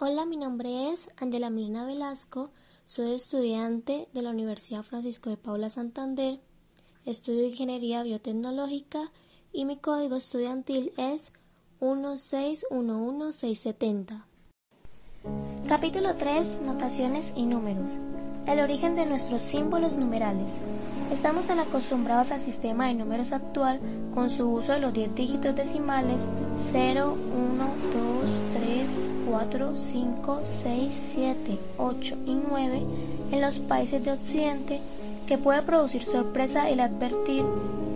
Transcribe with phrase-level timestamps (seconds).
[0.00, 2.52] Hola, mi nombre es Angela Milena Velasco,
[2.84, 6.38] soy estudiante de la Universidad Francisco de Paula Santander,
[7.04, 9.10] estudio Ingeniería Biotecnológica
[9.52, 11.32] y mi código estudiantil es
[11.80, 14.24] 1611670.
[15.66, 16.60] Capítulo 3.
[16.64, 17.96] Notaciones y números.
[18.46, 20.52] El origen de nuestros símbolos numerales.
[21.10, 23.80] Estamos tan acostumbrados al sistema de números actual
[24.14, 26.20] con su uso de los 10 dígitos decimales
[26.70, 27.18] 0, 1,
[28.20, 28.37] 2,
[28.88, 32.82] 3, 4, 5, 6, 7, 8 y 9
[33.32, 34.80] en los países de Occidente
[35.26, 37.44] que puede producir sorpresa el advertir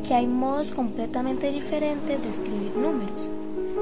[0.06, 3.30] que hay modos completamente diferentes de escribir números.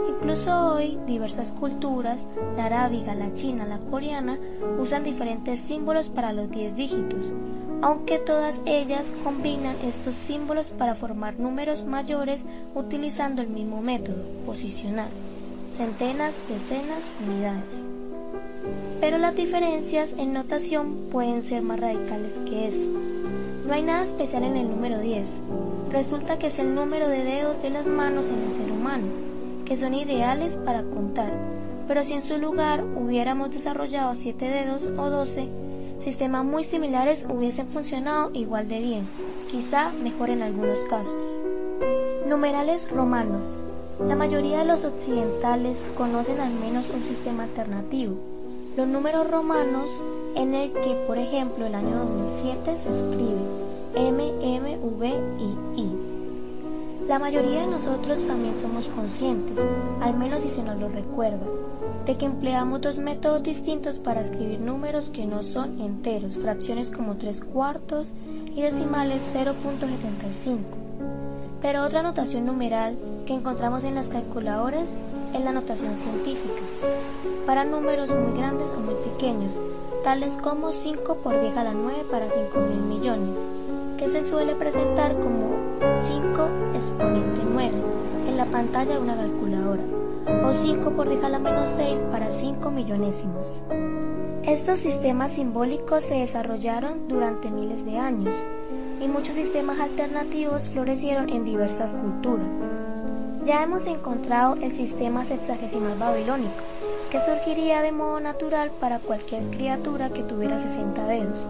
[0.09, 2.27] Incluso hoy, diversas culturas,
[2.57, 4.39] la arábiga, la china, la coreana,
[4.79, 7.27] usan diferentes símbolos para los 10 dígitos,
[7.83, 15.09] aunque todas ellas combinan estos símbolos para formar números mayores utilizando el mismo método, posicional,
[15.71, 17.83] centenas, decenas, unidades.
[19.01, 22.87] Pero las diferencias en notación pueden ser más radicales que eso.
[23.67, 25.29] No hay nada especial en el número 10.
[25.91, 29.31] Resulta que es el número de dedos de las manos en el ser humano
[29.71, 31.31] que son ideales para contar,
[31.87, 35.49] pero si en su lugar hubiéramos desarrollado siete dedos o doce,
[36.01, 39.07] sistemas muy similares hubiesen funcionado igual de bien,
[39.49, 41.15] quizá mejor en algunos casos.
[42.27, 43.61] Numerales romanos.
[44.07, 48.15] La mayoría de los occidentales conocen al menos un sistema alternativo.
[48.77, 49.89] Los números romanos
[50.37, 53.41] en el que, por ejemplo, el año 2007 se escribe
[53.95, 56.11] M, M, V, I, I.
[57.09, 59.59] La mayoría de nosotros también somos conscientes,
[60.01, 61.47] al menos si se nos lo recuerda,
[62.07, 67.17] de que empleamos dos métodos distintos para escribir números que no son enteros, fracciones como
[67.17, 68.15] 3 cuartos
[68.55, 70.80] y decimales 0.75.
[71.61, 74.95] Pero otra notación numeral que encontramos en las calculadoras
[75.35, 76.63] es la notación científica,
[77.47, 79.53] para números muy grandes o muy pequeños,
[80.03, 83.43] tales como 5 por 10 a la 9 para 5 mil millones,
[83.99, 85.57] que se suele presentar como
[85.95, 87.73] 5 exponente 9
[88.27, 89.83] en la pantalla de una calculadora,
[90.45, 93.65] o 5 por 10 a la menos 6 para 5 millonésimas.
[94.45, 98.35] Estos sistemas simbólicos se desarrollaron durante miles de años,
[99.01, 102.71] y muchos sistemas alternativos florecieron en diversas culturas.
[103.45, 106.63] Ya hemos encontrado el sistema sexagesimal babilónico,
[107.11, 111.47] que surgiría de modo natural para cualquier criatura que tuviera 60 dedos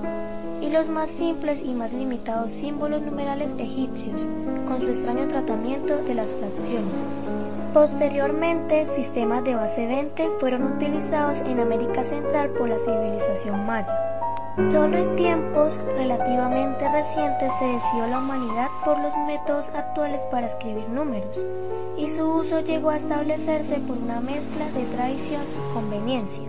[0.61, 4.21] y los más simples y más limitados símbolos numerales egipcios,
[4.67, 6.95] con su extraño tratamiento de las fracciones.
[7.73, 14.10] Posteriormente, sistemas de base 20 fueron utilizados en América Central por la civilización maya.
[14.57, 20.89] Solo en tiempos relativamente recientes se decidió la humanidad por los métodos actuales para escribir
[20.89, 21.37] números,
[21.97, 26.49] y su uso llegó a establecerse por una mezcla de tradición y conveniencia.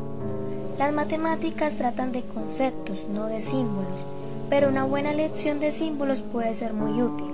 [0.79, 4.01] Las matemáticas tratan de conceptos, no de símbolos,
[4.49, 7.31] pero una buena lección de símbolos puede ser muy útil.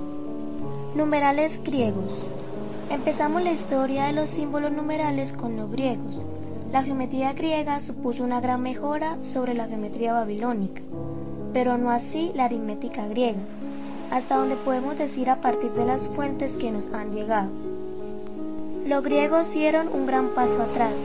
[0.95, 2.25] Numerales griegos.
[2.89, 6.23] Empezamos la historia de los símbolos numerales con los griegos.
[6.71, 10.81] La geometría griega supuso una gran mejora sobre la geometría babilónica,
[11.53, 13.39] pero no así la aritmética griega,
[14.11, 17.49] hasta donde podemos decir a partir de las fuentes que nos han llegado.
[18.85, 20.97] Los griegos dieron un gran paso atrás,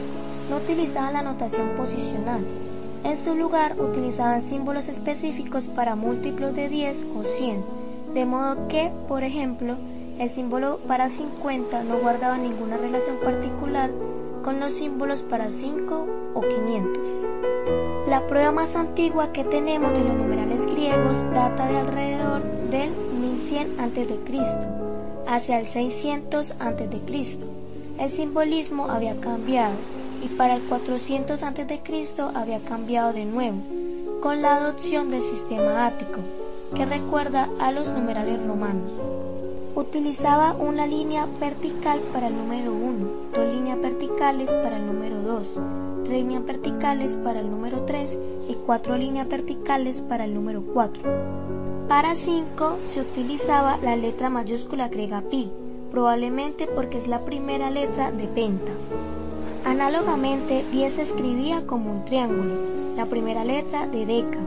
[0.49, 2.41] no utilizaban la notación posicional.
[3.05, 7.63] En su lugar utilizaban símbolos específicos para múltiplos de 10 o 100,
[8.13, 9.77] de modo que, por ejemplo,
[10.19, 13.91] el símbolo para 50 no guardaba ninguna relación particular
[14.43, 17.07] con los símbolos para 5 o 500.
[18.09, 23.79] La prueba más antigua que tenemos de los numerales griegos data de alrededor del 1100
[23.79, 24.19] a.C.,
[25.25, 27.01] hacia el 600 a.C.
[27.97, 29.75] El simbolismo había cambiado
[30.21, 31.81] y para el 400 a.C.
[32.35, 33.57] había cambiado de nuevo,
[34.21, 36.19] con la adopción del sistema ático,
[36.75, 38.91] que recuerda a los numerales romanos.
[39.75, 43.22] Utilizaba una línea vertical para el número 1, dos líneas
[44.23, 45.59] verticales para el número 2,
[46.05, 48.17] tres líneas verticales para el número 3
[48.47, 51.03] y cuatro líneas verticales para el número 4.
[51.89, 55.51] Para 5 se utilizaba la letra mayúscula griega pi,
[55.91, 58.71] probablemente porque es la primera letra de penta.
[59.65, 62.55] Análogamente, 10 se escribía como un triángulo,
[62.95, 64.39] la primera letra de deca.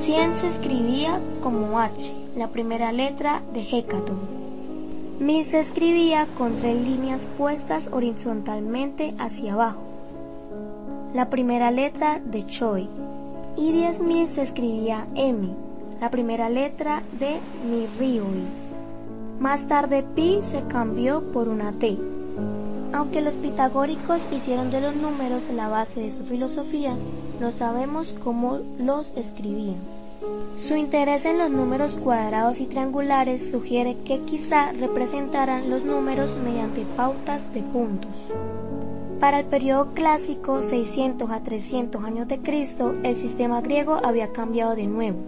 [0.00, 4.45] 100 se escribía como H, la primera letra de hecaton.
[5.18, 9.80] 1000 se escribía con tres líneas puestas horizontalmente hacia abajo,
[11.14, 12.86] la primera letra de choi.
[13.56, 15.48] Y 10.000 se escribía M,
[16.02, 18.44] la primera letra de Nirioi.
[19.40, 21.96] Más tarde pi se cambió por una T.
[22.92, 26.94] Aunque los pitagóricos hicieron de los números la base de su filosofía,
[27.40, 29.95] no sabemos cómo los escribían.
[30.66, 36.86] Su interés en los números cuadrados y triangulares sugiere que quizá representaran los números mediante
[36.96, 38.16] pautas de puntos.
[39.20, 44.74] Para el periodo clásico 600 a 300 años de Cristo, el sistema griego había cambiado
[44.74, 45.18] de nuevo.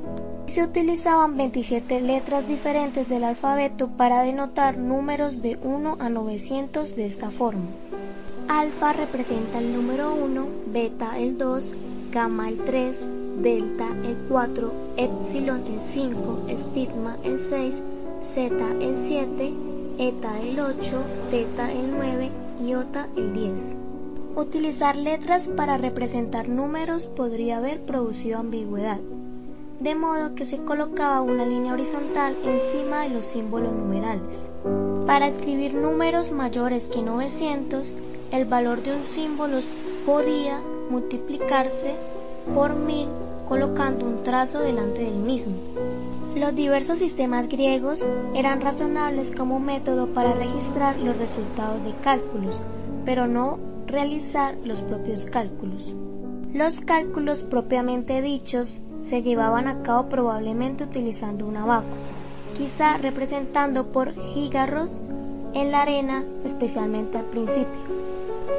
[0.46, 7.04] Se utilizaban 27 letras diferentes del alfabeto para denotar números de 1 a 900 de
[7.04, 7.68] esta forma.
[8.48, 11.72] Alfa representa el número 1, beta el 2,
[12.10, 13.02] gamma el 3,
[13.42, 17.82] delta el 4, epsilon el 5, estigma el 6,
[18.20, 19.52] zeta el 7,
[19.98, 22.30] eta el 8, teta el 9,
[22.64, 23.76] iota el 10.
[24.34, 28.98] Utilizar letras para representar números podría haber producido ambigüedad,
[29.80, 34.50] de modo que se colocaba una línea horizontal encima de los símbolos numerales.
[35.06, 37.94] Para escribir números mayores que 900,
[38.32, 39.58] el valor de un símbolo
[40.04, 40.60] podía
[40.90, 41.94] multiplicarse
[42.54, 45.54] por 1000 colocando un trazo delante del mismo.
[46.36, 52.60] Los diversos sistemas griegos eran razonables como método para registrar los resultados de cálculos,
[53.06, 55.94] pero no realizar los propios cálculos.
[56.52, 61.86] Los cálculos propiamente dichos se llevaban a cabo probablemente utilizando un abaco,
[62.56, 65.00] quizá representando por gigarros
[65.54, 68.07] en la arena, especialmente al principio.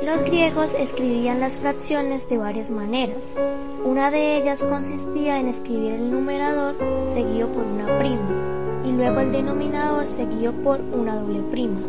[0.03, 3.35] Los griegos escribían las fracciones de varias maneras.
[3.83, 6.75] Una de ellas consistía en escribir el numerador
[7.13, 11.81] seguido por una prima y luego el denominador seguido por una doble prima.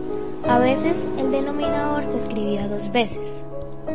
[0.49, 3.45] A veces el denominador se escribía dos veces.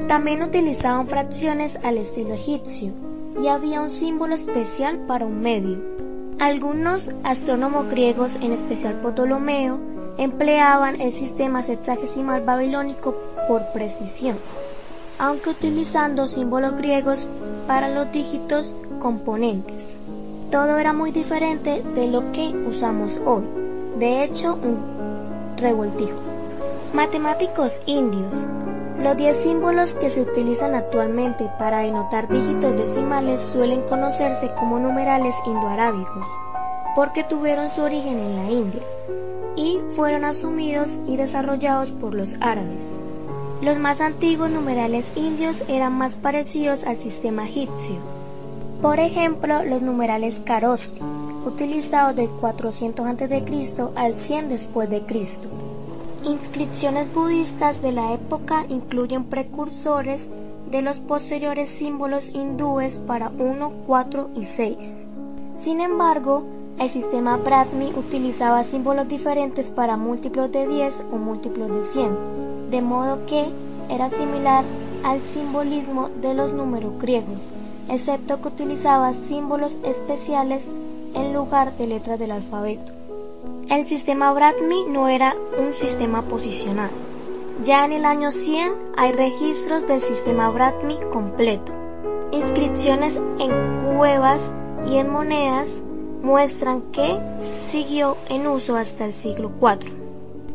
[0.07, 2.93] También utilizaban fracciones al estilo egipcio
[3.43, 5.77] y había un símbolo especial para un medio.
[6.39, 13.15] Algunos astrónomos griegos, en especial Ptolomeo, empleaban el sistema sexagesimal babilónico
[13.47, 14.37] por precisión,
[15.19, 17.27] aunque utilizando símbolos griegos
[17.67, 19.97] para los dígitos componentes.
[20.51, 23.43] Todo era muy diferente de lo que usamos hoy,
[23.97, 24.79] de hecho un
[25.57, 26.17] revoltijo.
[26.93, 28.45] Matemáticos indios.
[28.99, 35.35] Los 10 símbolos que se utilizan actualmente para denotar dígitos decimales suelen conocerse como numerales
[35.45, 36.25] indoarábicos,
[36.95, 38.81] porque tuvieron su origen en la India
[39.55, 42.99] y fueron asumidos y desarrollados por los árabes.
[43.61, 47.95] Los más antiguos numerales indios eran más parecidos al sistema egipcio.
[48.81, 51.01] Por ejemplo, los numerales Kharoshthi,
[51.45, 53.43] utilizados del 400 a.C.
[53.95, 55.47] al 100 después de Cristo.
[56.23, 60.29] Inscripciones budistas de la época incluyen precursores
[60.69, 65.05] de los posteriores símbolos hindúes para 1, 4 y 6.
[65.63, 66.43] Sin embargo,
[66.79, 72.81] el sistema Brahmi utilizaba símbolos diferentes para múltiplos de 10 o múltiplos de 100 de
[72.81, 73.45] modo que
[73.89, 74.63] era similar
[75.03, 77.43] al simbolismo de los números griegos,
[77.89, 80.67] excepto que utilizaba símbolos especiales
[81.13, 82.91] en lugar de letras del alfabeto.
[83.69, 86.89] El sistema Bratmi no era un sistema posicional.
[87.63, 91.71] Ya en el año 100 hay registros del sistema Bratmi completo.
[92.31, 94.51] Inscripciones en cuevas
[94.87, 95.81] y en monedas
[96.25, 99.91] muestran que siguió en uso hasta el siglo IV.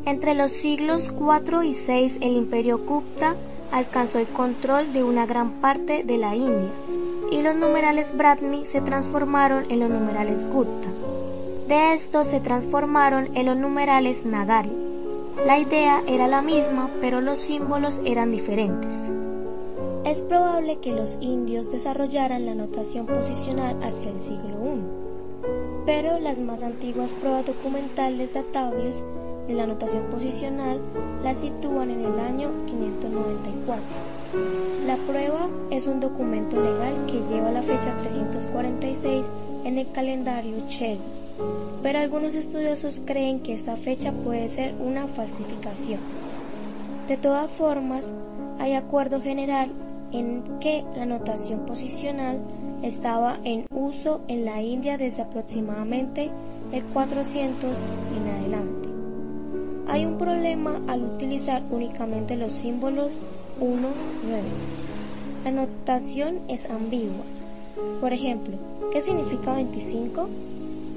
[0.05, 3.37] Entre los siglos IV y VI el imperio Gupta
[3.71, 6.71] alcanzó el control de una gran parte de la India
[7.31, 10.89] y los numerales Brahmi se transformaron en los numerales Gupta.
[11.69, 14.73] De estos se transformaron en los numerales Nagari.
[15.47, 19.13] La idea era la misma, pero los símbolos eran diferentes.
[20.05, 24.60] Es probable que los indios desarrollaran la notación posicional hacia el siglo
[25.91, 29.03] pero las más antiguas pruebas documentales datables
[29.49, 30.81] de la notación posicional
[31.25, 33.83] la sitúan en el año 594.
[34.87, 39.27] La prueba es un documento legal que lleva la fecha 346
[39.65, 41.01] en el calendario Chedi,
[41.83, 45.99] pero algunos estudiosos creen que esta fecha puede ser una falsificación.
[47.09, 48.15] De todas formas,
[48.61, 49.73] hay acuerdo general
[50.13, 52.41] en que la notación posicional
[52.83, 56.31] estaba en uso en la India desde aproximadamente
[56.73, 57.79] el 400
[58.17, 58.89] en adelante.
[59.89, 63.19] Hay un problema al utilizar únicamente los símbolos
[63.61, 63.89] 1,
[64.29, 64.43] 9.
[65.45, 67.25] La notación es ambigua.
[68.01, 68.57] Por ejemplo,
[68.93, 70.29] ¿qué significa 25?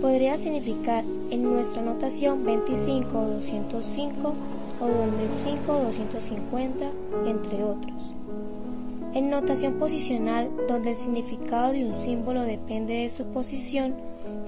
[0.01, 4.33] Podría significar en nuestra notación 25 o 205
[4.81, 6.85] o 2005 o 250,
[7.25, 8.13] entre otros.
[9.13, 13.93] En notación posicional, donde el significado de un símbolo depende de su posición,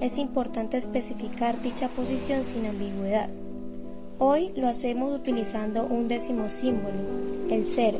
[0.00, 3.30] es importante especificar dicha posición sin ambigüedad.
[4.18, 6.98] Hoy lo hacemos utilizando un décimo símbolo,
[7.48, 7.98] el cero.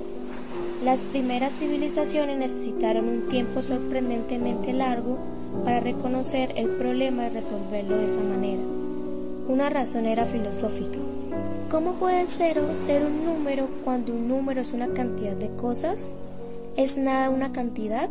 [0.84, 5.18] Las primeras civilizaciones necesitaron un tiempo sorprendentemente largo
[5.64, 8.62] para reconocer el problema y resolverlo de esa manera.
[9.46, 10.98] Una razón era filosófica.
[11.70, 16.16] ¿Cómo puede el cero ser un número cuando un número es una cantidad de cosas?
[16.76, 18.10] ¿Es nada una cantidad?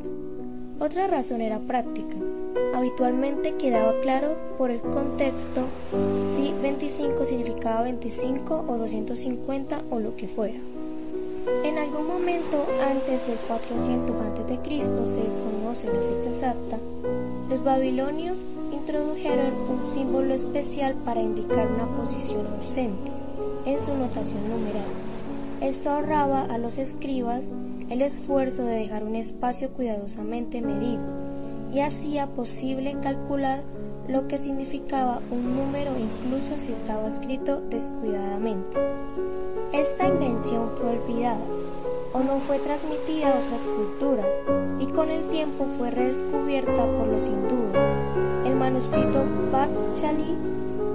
[0.79, 2.17] Otra razón era práctica.
[2.73, 5.61] Habitualmente quedaba claro por el contexto
[6.19, 10.57] si 25 significaba 25 o 250 o lo que fuera.
[11.63, 16.79] En algún momento antes del 400 a.C., se desconoce la fecha exacta,
[17.47, 23.11] los babilonios introdujeron un símbolo especial para indicar una posición ausente
[23.67, 24.87] en su notación numeral.
[25.61, 27.51] Esto ahorraba a los escribas
[27.89, 31.03] el esfuerzo de dejar un espacio cuidadosamente medido
[31.73, 33.63] y hacía posible calcular
[34.07, 38.77] lo que significaba un número incluso si estaba escrito descuidadamente.
[39.73, 41.43] Esta invención fue olvidada
[42.13, 44.43] o no fue transmitida a otras culturas
[44.79, 47.83] y con el tiempo fue redescubierta por los hindúes.
[48.45, 50.37] El manuscrito Bakchali,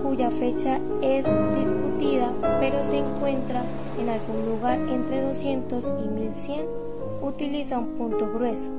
[0.03, 3.65] cuya fecha es discutida pero se encuentra
[3.99, 6.80] en algún lugar entre 200 y 1100,
[7.23, 8.73] utiliza un punto grueso.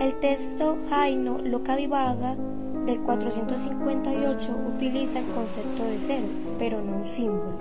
[0.00, 2.36] El texto Jaino Lokavivaga
[2.86, 6.26] del 458 utiliza el concepto de cero,
[6.58, 7.58] pero no un símbolo.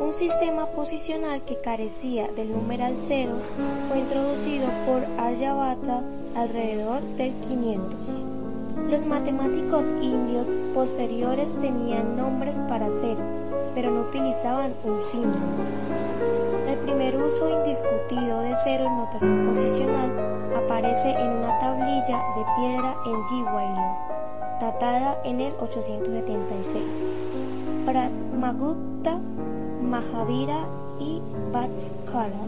[0.00, 3.32] Un sistema posicional que carecía del numeral cero
[3.88, 8.26] fue introducido por Aryabhata alrededor del 500.
[8.90, 13.20] Los matemáticos indios posteriores tenían nombres para cero,
[13.74, 16.05] pero no utilizaban un símbolo.
[17.06, 20.10] Primer uso indiscutido de cero en notación posicional
[20.56, 23.96] aparece en una tablilla de piedra en Jiwailio,
[24.60, 27.12] datada en el 876.
[27.86, 29.20] Brahmagupta
[29.82, 30.66] Mahavira
[30.98, 31.22] y
[31.52, 32.44] Bhaskara.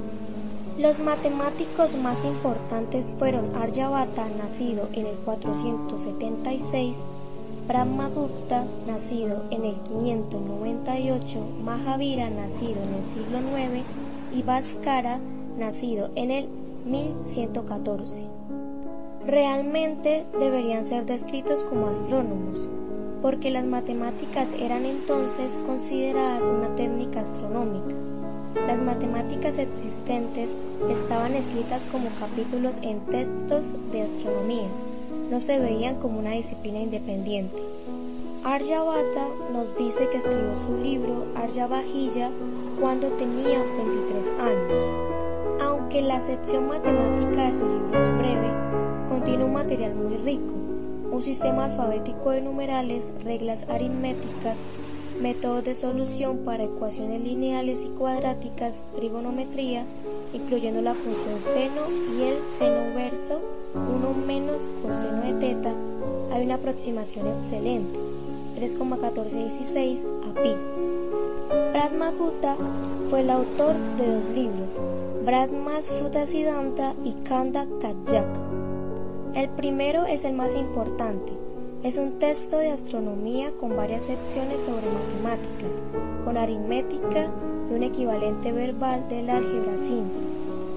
[0.76, 7.04] Los matemáticos más importantes fueron Aryabhata, nacido en el 476,
[7.68, 15.20] Brahmagupta, nacido en el 598, Mahavira, nacido en el siglo IX, y Bhaskara,
[15.58, 16.48] nacido en el
[16.84, 18.24] 1114.
[19.26, 22.68] Realmente deberían ser descritos como astrónomos,
[23.20, 27.94] porque las matemáticas eran entonces consideradas una técnica astronómica.
[28.66, 30.56] Las matemáticas existentes
[30.88, 34.68] estaban escritas como capítulos en textos de astronomía,
[35.30, 37.67] no se veían como una disciplina independiente.
[38.50, 42.30] Aryabhata nos dice que escribió su libro Aryabhajilla
[42.80, 44.80] cuando tenía 23 años.
[45.60, 48.50] Aunque la sección matemática de su libro es breve,
[49.06, 50.54] contiene un material muy rico
[51.10, 54.60] un sistema alfabético de numerales, reglas aritméticas,
[55.20, 59.84] métodos de solución para ecuaciones lineales y cuadráticas, trigonometría,
[60.32, 61.82] incluyendo la función seno
[62.16, 63.40] y el seno verso,
[63.74, 65.72] 1 menos coseno de teta,
[66.30, 67.98] hay una aproximación excelente,
[68.58, 70.56] 3,1416 a pi.
[71.72, 72.56] Brahmagupta
[73.08, 74.80] fue el autor de dos libros,
[75.24, 75.84] Brahmas
[76.26, 78.40] Siddhanta y Kanda Kajaka.
[79.34, 81.32] El primero es el más importante.
[81.84, 85.80] Es un texto de astronomía con varias secciones sobre matemáticas,
[86.24, 87.30] con aritmética
[87.70, 90.26] y un equivalente verbal del álgebra simple.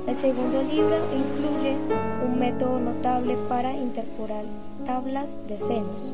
[0.05, 1.77] El segundo libro incluye
[2.23, 4.45] un método notable para interpolar
[4.85, 6.13] tablas de senos,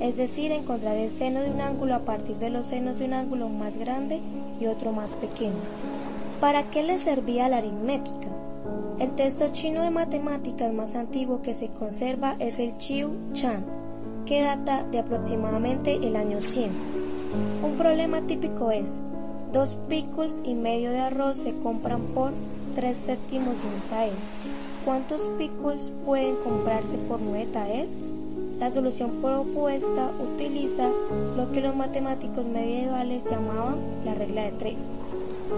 [0.00, 3.14] es decir, encontrar el seno de un ángulo a partir de los senos de un
[3.14, 4.20] ángulo más grande
[4.60, 5.54] y otro más pequeño.
[6.40, 8.28] ¿Para qué le servía la aritmética?
[8.98, 13.64] El texto chino de matemáticas más antiguo que se conserva es el Chiu Chan,
[14.24, 16.70] que data de aproximadamente el año 100.
[17.62, 19.02] Un problema típico es,
[19.52, 22.32] dos piculs y medio de arroz se compran por
[22.74, 24.14] 3 séptimos de un tael.
[24.84, 28.14] ¿Cuántos piculs pueden comprarse por 9 taels?
[28.58, 30.88] La solución propuesta utiliza
[31.36, 34.86] lo que los matemáticos medievales llamaban la regla de 3.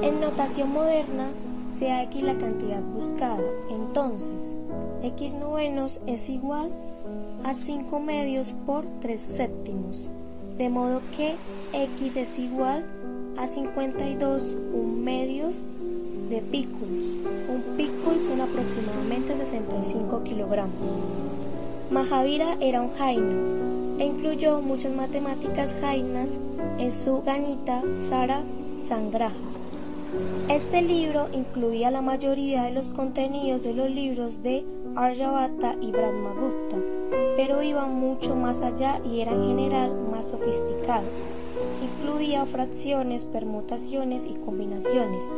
[0.03, 1.29] En notación moderna,
[1.69, 3.43] sea x la cantidad buscada.
[3.71, 4.57] Entonces,
[5.03, 6.71] x novenos es igual
[7.45, 10.11] a 5 medios por 3 séptimos,
[10.57, 11.37] de modo que
[11.73, 12.87] x es igual
[13.37, 15.65] a 52 un medios
[16.31, 17.17] de pículos.
[17.49, 21.26] Un pículo son aproximadamente 65 kilogramos.
[21.91, 26.37] Mahavira era un jaino e incluyó muchas matemáticas jainas
[26.79, 28.43] en su ganita Sara
[28.89, 29.33] Sangraha.
[30.49, 34.65] Este libro incluía la mayoría de los contenidos de los libros de
[34.97, 36.77] Aryabhata y Brahmagupta,
[37.37, 41.07] pero iba mucho más allá y era en general más sofisticado.
[41.83, 45.31] incluía fracciones, permutaciones y combinaciones,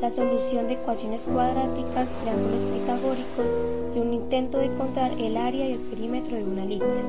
[0.00, 3.46] la solución de ecuaciones cuadráticas, triángulos pitagóricos
[3.94, 7.04] y un intento de encontrar el área y el perímetro de una elipse.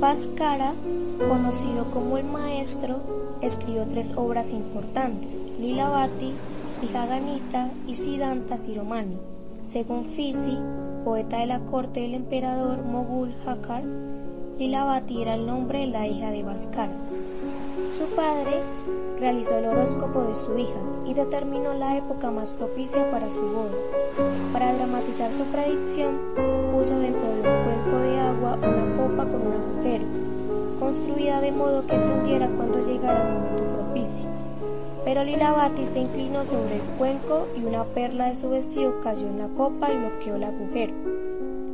[0.00, 0.74] Pascara,
[1.28, 3.00] conocido como el maestro,
[3.40, 6.32] escribió tres obras importantes, Lilavati,
[6.80, 9.18] Vijaganita y Siddhanta Siromani.
[9.64, 10.58] Según Fisi,
[11.04, 13.84] poeta de la corte del emperador Mogul Hakar,
[14.58, 16.96] Lilavati era el nombre de la hija de Bhaskara.
[17.96, 18.62] Su padre
[19.18, 23.76] realizó el horóscopo de su hija y determinó la época más propicia para su boda.
[24.52, 26.18] Para dramatizar su predicción,
[26.72, 30.04] puso dentro de un cuenco de agua una copa con un agujero,
[30.78, 34.28] construida de modo que se hundiera cuando llegara el momento propicio.
[35.04, 39.38] Pero Lilavati se inclinó sobre el cuenco y una perla de su vestido cayó en
[39.38, 40.94] la copa y bloqueó el agujero.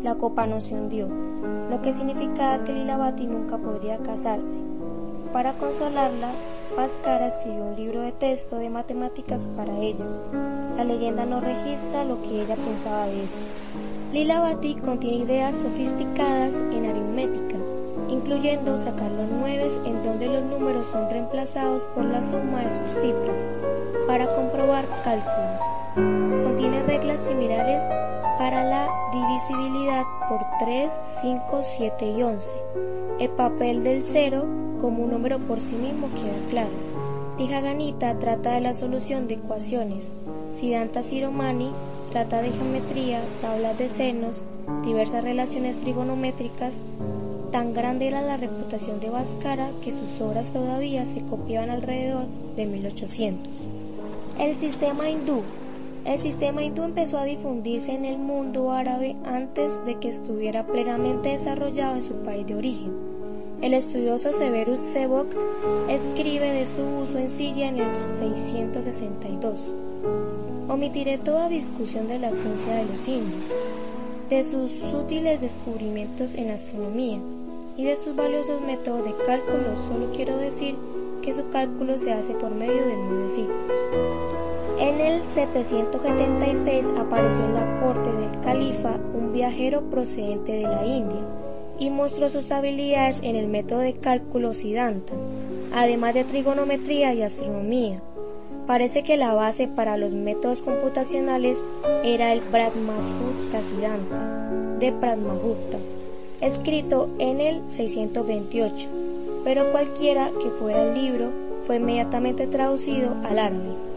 [0.02, 1.08] La copa no se hundió,
[1.70, 4.58] lo que significaba que Lilavati nunca podría casarse.
[5.32, 6.30] Para consolarla,
[6.76, 10.04] Pascara escribió un libro de texto de matemáticas para ella.
[10.76, 13.44] La leyenda no registra lo que ella pensaba de esto.
[14.12, 17.56] Lilavati contiene ideas sofisticadas en aritmética,
[18.08, 23.00] incluyendo sacar los nueves en donde los números son reemplazados por la suma de sus
[23.00, 23.48] cifras,
[24.08, 25.60] para comprobar cálculos.
[26.42, 27.82] Contiene reglas similares
[28.36, 30.90] para la divisibilidad por 3,
[31.22, 32.93] 5, 7 y 11.
[33.20, 34.44] El papel del cero
[34.80, 36.72] como un número por sí mismo queda claro.
[37.38, 40.14] Pijaganita trata de la solución de ecuaciones.
[40.52, 41.70] Siddhanta Siromani
[42.10, 44.42] trata de geometría, tablas de senos,
[44.84, 46.82] diversas relaciones trigonométricas.
[47.52, 52.66] Tan grande era la reputación de Bhaskara que sus obras todavía se copiaban alrededor de
[52.66, 53.48] 1800.
[54.40, 55.42] El sistema hindú.
[56.04, 61.30] El sistema hindú empezó a difundirse en el mundo árabe antes de que estuviera plenamente
[61.30, 62.92] desarrollado en su país de origen.
[63.62, 65.34] El estudioso Severus Sebok
[65.88, 69.72] escribe de su uso en Siria en el 662.
[70.68, 73.46] Omitiré toda discusión de la ciencia de los indios,
[74.28, 77.18] de sus útiles descubrimientos en astronomía
[77.78, 79.74] y de sus valiosos métodos de cálculo.
[79.78, 80.74] Solo quiero decir
[81.22, 84.43] que su cálculo se hace por medio de nueve signos.
[84.78, 91.20] En el 776 apareció en la corte del califa un viajero procedente de la India
[91.78, 95.12] y mostró sus habilidades en el método de cálculo Siddhanta,
[95.72, 98.02] además de trigonometría y astronomía.
[98.66, 101.62] Parece que la base para los métodos computacionales
[102.02, 105.78] era el Brahmagupta Siddhanta de Brahmagupta,
[106.40, 108.88] escrito en el 628,
[109.44, 111.30] pero cualquiera que fuera el libro
[111.62, 113.93] fue inmediatamente traducido al árabe.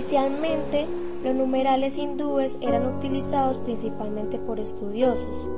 [0.00, 0.86] Inicialmente,
[1.22, 5.50] los numerales hindúes eran utilizados principalmente por estudiosos,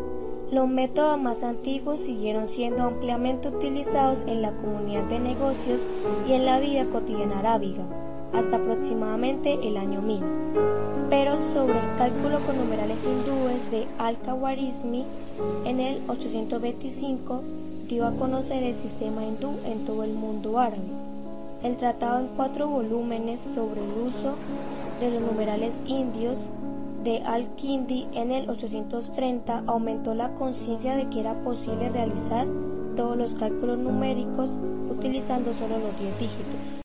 [0.51, 5.87] los métodos más antiguos siguieron siendo ampliamente utilizados en la comunidad de negocios
[6.29, 7.85] y en la vida cotidiana arábiga,
[8.33, 10.25] hasta aproximadamente el año 1000.
[11.09, 15.05] Pero sobre el cálculo con numerales hindúes de Al-Khawarizmi,
[15.67, 17.43] en el 825
[17.87, 21.02] dio a conocer el sistema hindú en todo el mundo árabe.
[21.63, 24.35] El tratado en cuatro volúmenes sobre el uso
[24.99, 26.49] de los numerales indios
[27.05, 32.47] de Al-Kindi en el 830 aumentó la conciencia de que era posible realizar
[32.97, 34.57] todos los cálculos numéricos
[34.91, 36.79] utilizando solo los 10 dígitos.